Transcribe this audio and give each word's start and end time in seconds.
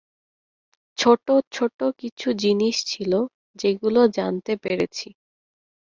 ছোট 0.97 1.25
ছোট 1.51 1.79
কিছু 1.97 2.27
জিনিস 2.37 2.75
ছিল, 2.85 3.11
যেগুলো 3.55 4.01
জানতে 4.17 4.53
পেরেছি। 4.57 5.07